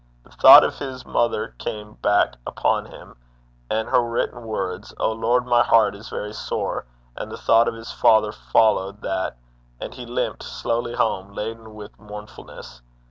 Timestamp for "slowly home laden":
10.41-11.75